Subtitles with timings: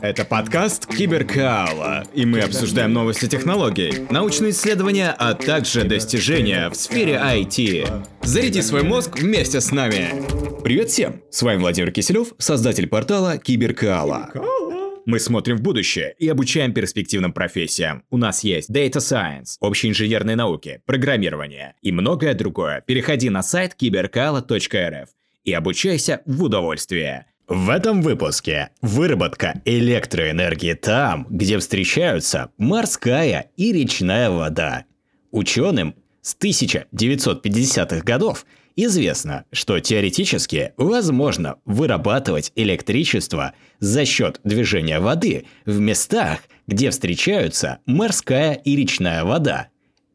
[0.00, 7.20] Это подкаст Киберкаала, и мы обсуждаем новости технологий, научные исследования, а также достижения в сфере
[7.22, 8.06] IT.
[8.22, 10.24] Заряди свой мозг вместе с нами.
[10.64, 11.20] Привет всем!
[11.30, 14.30] С вами Владимир Киселев, создатель портала Киберкаала.
[15.04, 18.02] Мы смотрим в будущее и обучаем перспективным профессиям.
[18.10, 22.82] У нас есть Data Science, общие инженерные науки, программирование и многое другое.
[22.86, 25.10] Переходи на сайт киберкала.рф
[25.44, 27.26] и обучайся в удовольствие.
[27.48, 34.84] В этом выпуске выработка электроэнергии там, где встречаются морская и речная вода.
[35.30, 45.78] Ученым с 1950-х годов известно, что теоретически возможно вырабатывать электричество за счет движения воды в
[45.78, 49.68] местах, где встречаются морская и речная вода.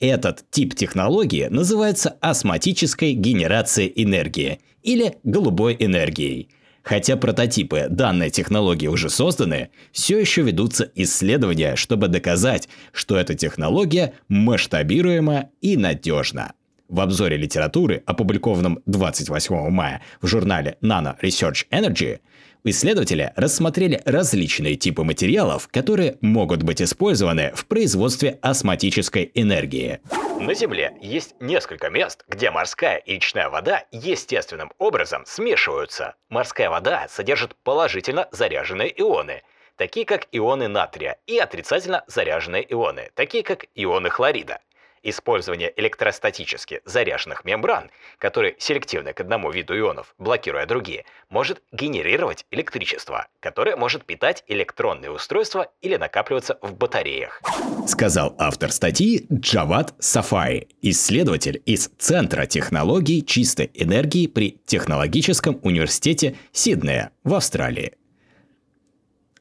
[0.00, 6.48] Этот тип технологии называется осмотической генерацией энергии или голубой энергией–
[6.88, 14.14] Хотя прототипы данной технологии уже созданы, все еще ведутся исследования, чтобы доказать, что эта технология
[14.28, 16.54] масштабируема и надежна.
[16.88, 22.20] В обзоре литературы, опубликованном 28 мая в журнале Nano Research Energy,
[22.64, 30.00] исследователи рассмотрели различные типы материалов, которые могут быть использованы в производстве осмотической энергии.
[30.40, 36.14] На Земле есть несколько мест, где морская и речная вода естественным образом смешиваются.
[36.28, 39.42] Морская вода содержит положительно заряженные ионы,
[39.76, 44.60] такие как ионы натрия, и отрицательно заряженные ионы, такие как ионы хлорида.
[45.08, 53.26] Использование электростатически заряженных мембран, которые селективны к одному виду ионов, блокируя другие, может генерировать электричество,
[53.40, 57.40] которое может питать электронные устройства или накапливаться в батареях.
[57.86, 67.12] Сказал автор статьи Джават Сафаи, исследователь из Центра технологий чистой энергии при Технологическом университете Сиднея
[67.24, 67.94] в Австралии.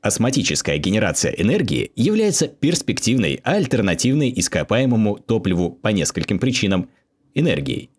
[0.02, 6.90] Осмотическая генерация энергии является перспективной альтернативной ископаемому топливу по нескольким причинам
[7.34, 7.90] энергией.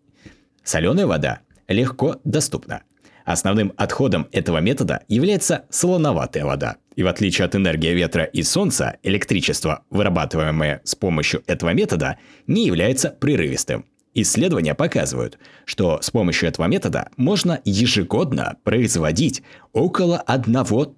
[0.63, 2.83] Соленая вода легко доступна.
[3.25, 6.77] Основным отходом этого метода является солоноватая вода.
[6.95, 12.17] И в отличие от энергии ветра и солнца, электричество, вырабатываемое с помощью этого метода,
[12.47, 13.85] не является прерывистым.
[14.15, 20.53] Исследования показывают, что с помощью этого метода можно ежегодно производить около 1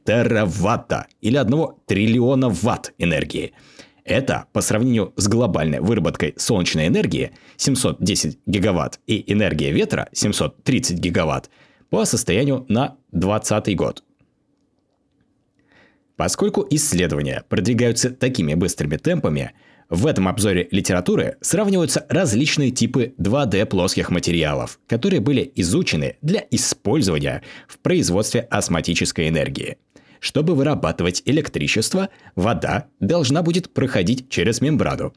[0.05, 3.53] тераватта или 1 триллиона ватт энергии.
[4.05, 11.49] Это по сравнению с глобальной выработкой солнечной энергии 710 гигаватт и энергия ветра 730 гигаватт
[11.89, 14.03] по состоянию на 2020 год.
[16.15, 19.53] Поскольку исследования продвигаются такими быстрыми темпами,
[19.91, 27.43] в этом обзоре литературы сравниваются различные типы 2D плоских материалов, которые были изучены для использования
[27.67, 29.77] в производстве осмотической энергии.
[30.21, 32.07] Чтобы вырабатывать электричество,
[32.37, 35.13] вода должна будет проходить через мембрану.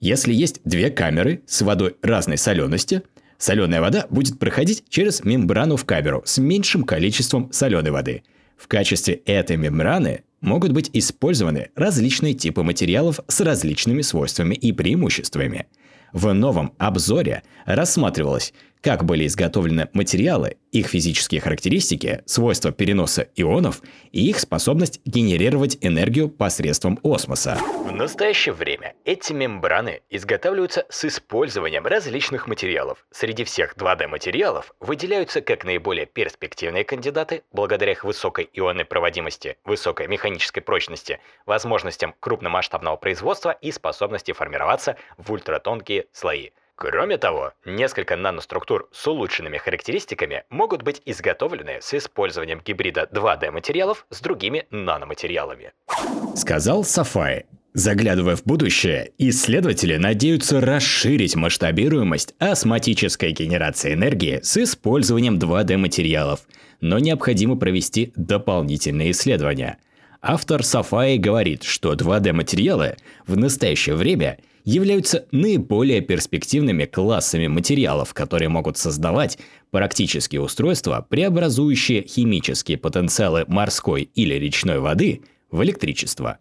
[0.00, 3.04] Если есть две камеры с водой разной солености,
[3.38, 8.22] соленая вода будет проходить через мембрану в камеру с меньшим количеством соленой воды.
[8.58, 15.66] В качестве этой мембраны могут быть использованы различные типы материалов с различными свойствами и преимуществами.
[16.12, 18.52] В новом обзоре рассматривалось,
[18.84, 23.80] как были изготовлены материалы, их физические характеристики, свойства переноса ионов
[24.12, 27.56] и их способность генерировать энергию посредством осмоса.
[27.56, 33.06] В настоящее время эти мембраны изготавливаются с использованием различных материалов.
[33.10, 40.60] Среди всех 2D-материалов выделяются как наиболее перспективные кандидаты благодаря их высокой ионной проводимости, высокой механической
[40.60, 46.50] прочности, возможностям крупномасштабного производства и способности формироваться в ультратонкие слои.
[46.76, 54.06] Кроме того, несколько наноструктур с улучшенными характеристиками могут быть изготовлены с использованием гибрида 2D материалов
[54.10, 55.72] с другими наноматериалами.
[56.34, 57.46] Сказал Сафай.
[57.74, 66.40] Заглядывая в будущее, исследователи надеются расширить масштабируемость осмотической генерации энергии с использованием 2D материалов,
[66.80, 69.78] но необходимо провести дополнительные исследования.
[70.26, 72.96] Автор Сафаи говорит, что 2D материалы
[73.26, 79.38] в настоящее время– являются наиболее перспективными классами материалов, которые могут создавать
[79.70, 86.38] практические устройства, преобразующие химические потенциалы морской или речной воды в электричество.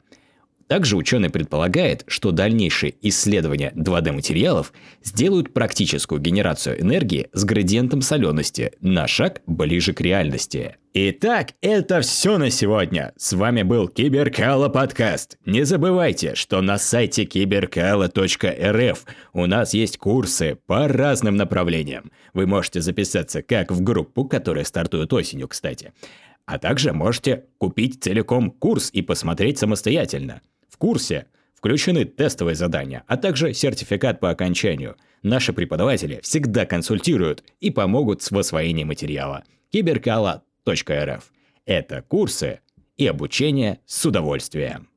[0.67, 4.73] Также ученый предполагает, что дальнейшие исследования 2D-материалов
[5.03, 10.77] сделают практическую генерацию энергии с градиентом солености на шаг ближе к реальности.
[10.95, 13.13] Итак, это все на сегодня.
[13.17, 15.37] С вами был Киберкала подкаст.
[15.43, 22.11] Не забывайте, что на сайте киберкала.рф у нас есть курсы по разным направлениям.
[22.33, 25.93] Вы можете записаться как в группу, которая стартует осенью, кстати,
[26.45, 30.41] А также можете купить целиком курс и посмотреть самостоятельно.
[30.83, 34.97] Курсе включены тестовые задания, а также сертификат по окончанию.
[35.21, 39.45] Наши преподаватели всегда консультируют и помогут с освоением материала.
[39.71, 41.31] киберкала.рф–
[41.65, 42.59] это курсы
[42.97, 44.89] и обучение с удовольствием.